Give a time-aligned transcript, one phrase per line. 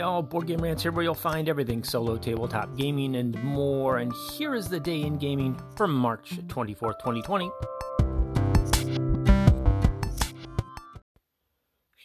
[0.00, 3.98] All, Board Game Rants here where you'll find everything solo tabletop gaming and more.
[3.98, 7.50] And here is the day in gaming from March 24th, 2020.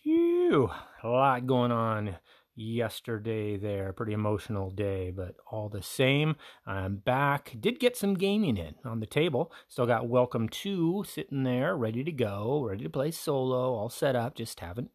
[0.04, 0.70] Phew,
[1.04, 2.18] a lot going on
[2.56, 3.94] yesterday there.
[3.94, 6.36] Pretty emotional day, but all the same,
[6.66, 7.56] I'm back.
[7.60, 9.52] Did get some gaming in on the table.
[9.68, 14.16] Still got Welcome To sitting there, ready to go, ready to play solo, all set
[14.16, 14.36] up.
[14.36, 14.92] Just haven't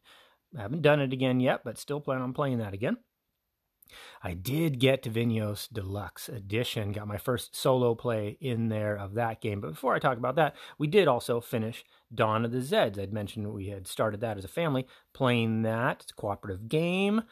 [0.56, 2.96] haven't done it again yet, but still plan on playing that again.
[4.22, 9.14] I did get to Vinhos Deluxe Edition, got my first solo play in there of
[9.14, 9.60] that game.
[9.60, 12.98] But before I talk about that, we did also finish Dawn of the Zeds.
[12.98, 16.02] I'd mentioned we had started that as a family, playing that.
[16.02, 17.22] It's a cooperative game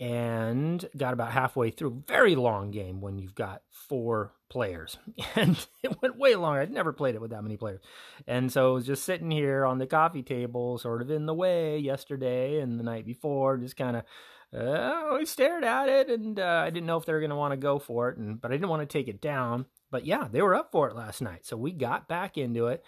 [0.00, 2.04] and got about halfway through.
[2.06, 4.98] Very long game when you've got four players,
[5.34, 6.56] and it went way long.
[6.56, 7.80] I'd never played it with that many players,
[8.26, 11.34] and so I was just sitting here on the coffee table, sort of in the
[11.34, 14.04] way yesterday and the night before, just kind of.
[14.50, 17.36] Uh, we stared at it, and uh, I didn't know if they were going to
[17.36, 19.66] want to go for it, and but I didn't want to take it down.
[19.90, 22.82] But yeah, they were up for it last night, so we got back into it,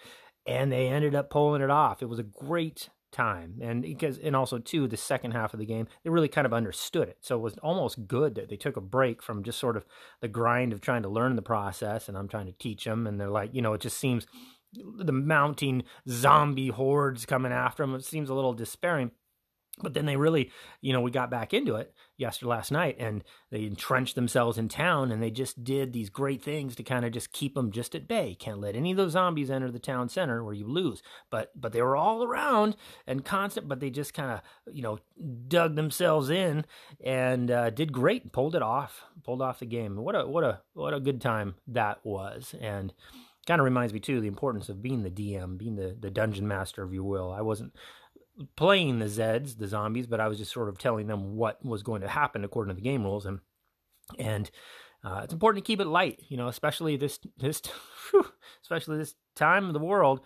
[0.47, 2.01] and they ended up pulling it off.
[2.01, 3.55] It was a great time.
[3.61, 6.53] And because and also too the second half of the game they really kind of
[6.53, 7.17] understood it.
[7.21, 9.85] So it was almost good that they took a break from just sort of
[10.21, 13.19] the grind of trying to learn the process and i'm trying to teach them and
[13.19, 14.25] they're like you know it just seems
[14.73, 19.11] the mounting zombie hordes coming after them it seems a little despairing
[19.79, 23.23] but then they really, you know, we got back into it yesterday, last night, and
[23.51, 27.11] they entrenched themselves in town, and they just did these great things to kind of
[27.11, 28.35] just keep them just at bay.
[28.37, 31.01] Can't let any of those zombies enter the town center where you lose.
[31.29, 32.75] But but they were all around
[33.07, 34.41] and constant, but they just kind of
[34.73, 34.99] you know
[35.47, 36.65] dug themselves in
[37.03, 39.95] and uh, did great, pulled it off, pulled off the game.
[39.95, 42.93] What a what a what a good time that was, and
[43.47, 46.47] kind of reminds me too the importance of being the DM, being the the dungeon
[46.47, 47.31] master, if you will.
[47.31, 47.73] I wasn't
[48.55, 51.83] playing the Zeds, the zombies, but I was just sort of telling them what was
[51.83, 53.39] going to happen according to the game rules, and
[54.17, 54.49] and
[55.03, 57.61] uh, it's important to keep it light, you know, especially this this
[58.11, 58.25] whew,
[58.61, 60.21] especially this time of the world.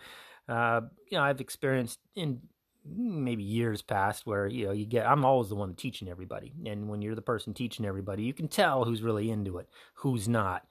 [0.48, 2.40] Uh, you know, I've experienced in
[2.88, 6.88] maybe years past where you know you get I'm always the one teaching everybody, and
[6.88, 10.66] when you're the person teaching everybody, you can tell who's really into it, who's not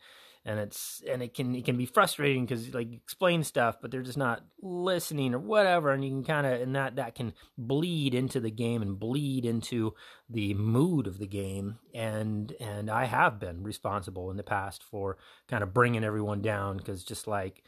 [0.45, 4.03] and it's and it can it can be frustrating because like explain stuff but they're
[4.03, 8.13] just not listening or whatever and you can kind of and that that can bleed
[8.13, 9.93] into the game and bleed into
[10.29, 15.17] the mood of the game and and i have been responsible in the past for
[15.47, 17.63] kind of bringing everyone down because just like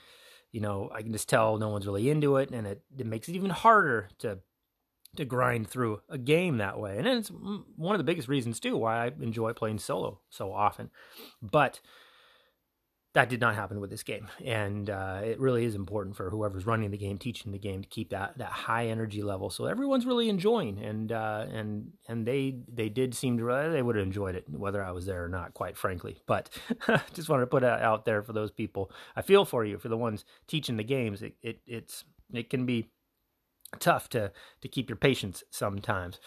[0.52, 3.28] you know i can just tell no one's really into it and it, it makes
[3.28, 4.38] it even harder to
[5.16, 7.32] to grind through a game that way and it's
[7.76, 10.92] one of the biggest reasons too why i enjoy playing solo so often.
[11.42, 11.80] But
[13.14, 16.66] that did not happen with this game, and uh, it really is important for whoever's
[16.66, 20.06] running the game, teaching the game, to keep that that high energy level, so everyone's
[20.06, 20.78] really enjoying.
[20.84, 24.46] And uh, and and they they did seem to really, they would have enjoyed it
[24.50, 26.18] whether I was there or not, quite frankly.
[26.28, 26.50] But
[27.14, 28.92] just wanted to put it out there for those people.
[29.16, 31.22] I feel for you for the ones teaching the games.
[31.22, 32.04] It, it it's
[32.34, 32.90] it can be
[33.80, 34.32] tough to
[34.62, 36.20] to keep your patience sometimes.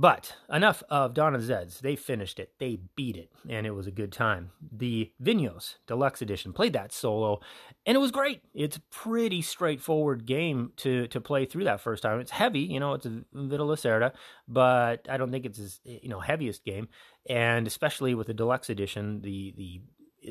[0.00, 1.80] But enough of Dawn of Zeds.
[1.80, 2.52] They finished it.
[2.60, 4.52] They beat it, and it was a good time.
[4.70, 7.40] The Vinhos Deluxe Edition played that solo,
[7.84, 8.42] and it was great.
[8.54, 12.20] It's a pretty straightforward game to to play through that first time.
[12.20, 14.12] It's heavy, you know, it's a Vital Lacerda,
[14.46, 16.88] but I don't think it's his you know heaviest game.
[17.28, 19.80] And especially with the Deluxe Edition, the the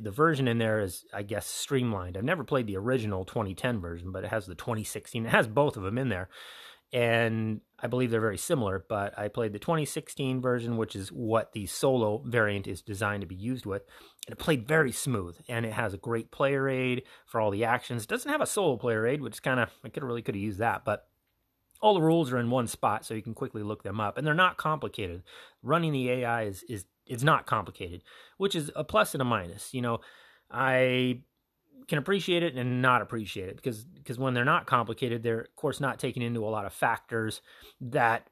[0.02, 2.16] the version in there is, I guess, streamlined.
[2.16, 5.26] I've never played the original 2010 version, but it has the 2016.
[5.26, 6.30] It has both of them in there
[6.94, 11.52] and I believe they're very similar, but I played the 2016 version, which is what
[11.52, 13.84] the solo variant is designed to be used with.
[14.26, 17.66] And it played very smooth, and it has a great player aid for all the
[17.66, 18.04] actions.
[18.04, 20.36] It doesn't have a solo player aid, which is kind of, I could really could
[20.36, 21.08] have used that, but
[21.82, 24.18] all the rules are in one spot, so you can quickly look them up.
[24.18, 25.24] And they're not complicated.
[25.62, 28.02] Running the AI is, is, is not complicated,
[28.38, 29.74] which is a plus and a minus.
[29.74, 30.00] You know,
[30.50, 31.22] I
[31.88, 35.56] can appreciate it and not appreciate it because because when they're not complicated, they're of
[35.56, 37.42] course not taking into a lot of factors
[37.82, 38.28] that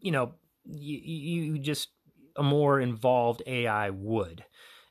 [0.00, 0.34] you know
[0.64, 1.88] you, you just
[2.36, 4.44] a more involved AI would.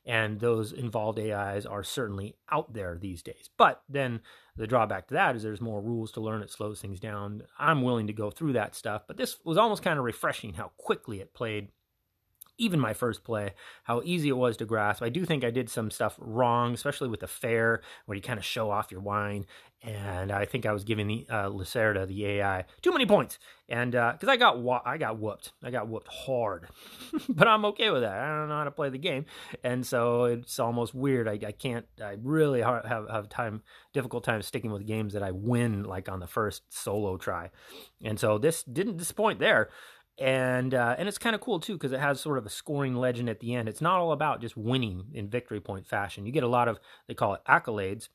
[0.06, 3.50] And those involved AIs are certainly out there these days.
[3.58, 4.22] But then
[4.56, 6.42] the drawback to that is there's more rules to learn.
[6.42, 7.44] It slows things down.
[7.60, 9.04] I'm willing to go through that stuff.
[9.06, 11.72] But this was almost kind of refreshing how quickly it played
[12.58, 15.02] even my first play, how easy it was to grasp.
[15.04, 18.40] I do think I did some stuff wrong, especially with the fair, where you kind
[18.40, 19.46] of show off your wine.
[19.84, 23.38] And I think I was giving the uh, Lacerda, the AI, too many points,
[23.70, 26.68] and because uh, I got wa- I got whooped, I got whooped hard,
[27.30, 28.18] but I'm okay with that.
[28.18, 29.26] I don't know how to play the game,
[29.64, 31.28] and so it's almost weird.
[31.28, 31.86] I, I can't.
[32.04, 33.62] I really have have time
[33.94, 37.52] difficult time sticking with games that I win like on the first solo try,
[38.04, 39.70] and so this didn't disappoint there
[40.18, 42.96] and uh, and it's kind of cool too because it has sort of a scoring
[42.96, 43.70] legend at the end.
[43.70, 46.26] It's not all about just winning in victory point fashion.
[46.26, 48.10] You get a lot of they call it accolades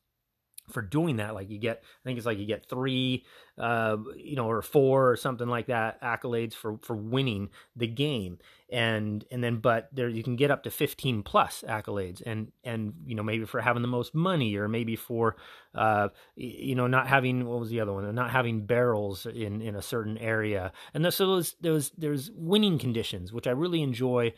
[0.70, 1.34] for doing that.
[1.34, 3.24] Like you get, I think it's like you get three,
[3.58, 8.38] uh, you know, or four or something like that accolades for for winning the game,
[8.70, 12.94] and and then but there you can get up to fifteen plus accolades, and and
[13.06, 15.36] you know maybe for having the most money, or maybe for,
[15.74, 19.76] uh, you know, not having what was the other one, not having barrels in in
[19.76, 24.32] a certain area, and so those those there's winning conditions, which I really enjoy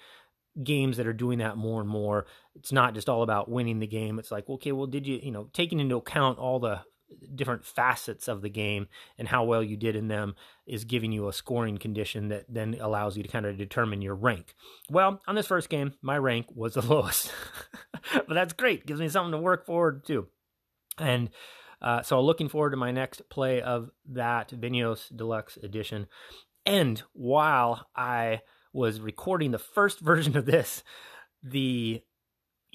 [0.63, 2.27] games that are doing that more and more.
[2.55, 4.19] It's not just all about winning the game.
[4.19, 6.81] It's like, okay, well, did you, you know, taking into account all the
[7.35, 10.35] different facets of the game and how well you did in them
[10.67, 14.15] is giving you a scoring condition that then allows you to kind of determine your
[14.15, 14.55] rank.
[14.91, 17.33] Well, on this first game, my rank was the lowest,
[18.13, 18.87] but that's great.
[18.87, 20.29] Gives me something to work forward to.
[20.99, 21.31] And
[21.83, 26.07] uh, so looking forward to my next play of that Vinhos Deluxe Edition.
[26.65, 28.41] And while I
[28.75, 30.83] was recording the first version of this,
[31.43, 32.03] the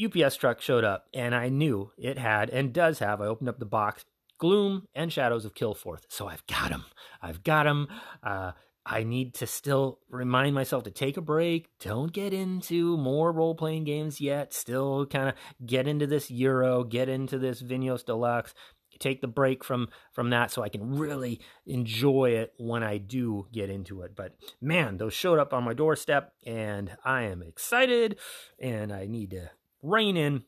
[0.03, 3.21] UPS truck showed up, and I knew it had and does have.
[3.21, 4.05] I opened up the box,
[4.39, 6.03] Gloom and Shadows of Kilforth.
[6.07, 6.85] So I've got them.
[7.21, 7.89] I've got them.
[8.23, 8.53] Uh,
[8.85, 11.67] I need to still remind myself to take a break.
[11.79, 14.53] Don't get into more role playing games yet.
[14.53, 18.53] Still kind of get into this Euro, get into this Vinhos Deluxe,
[18.99, 23.47] take the break from from that so I can really enjoy it when I do
[23.51, 24.15] get into it.
[24.15, 28.17] But man, those showed up on my doorstep and I am excited
[28.59, 29.51] and I need to
[29.81, 30.43] rein in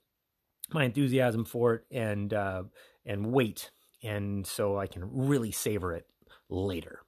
[0.74, 2.64] my enthusiasm for it and uh,
[3.06, 3.72] and wait
[4.04, 6.08] and so I can really savor it
[6.50, 7.02] later.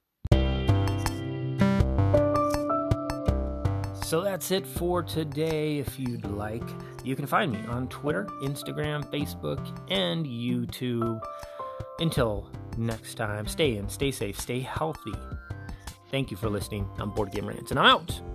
[4.14, 5.78] So that's it for today.
[5.78, 6.62] If you'd like,
[7.02, 9.58] you can find me on Twitter, Instagram, Facebook,
[9.90, 11.20] and YouTube.
[11.98, 15.14] Until next time, stay in, stay safe, stay healthy.
[16.12, 16.88] Thank you for listening.
[16.98, 18.33] I'm Board Game Rants, and I'm out.